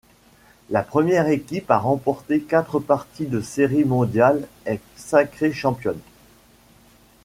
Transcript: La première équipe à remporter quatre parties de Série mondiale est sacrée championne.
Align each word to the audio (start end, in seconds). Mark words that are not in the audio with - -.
La 0.71 0.81
première 0.81 1.27
équipe 1.27 1.69
à 1.69 1.77
remporter 1.77 2.41
quatre 2.41 2.79
parties 2.79 3.27
de 3.27 3.39
Série 3.39 3.85
mondiale 3.85 4.47
est 4.65 4.81
sacrée 4.95 5.53
championne. 5.53 5.99